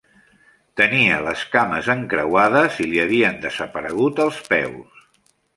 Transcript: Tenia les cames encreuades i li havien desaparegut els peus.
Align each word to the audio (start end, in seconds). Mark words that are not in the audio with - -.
Tenia 0.79 1.19
les 1.27 1.43
cames 1.57 1.91
encreuades 1.95 2.81
i 2.85 2.89
li 2.89 3.05
havien 3.05 3.39
desaparegut 3.47 4.23
els 4.29 4.45
peus. 4.55 5.07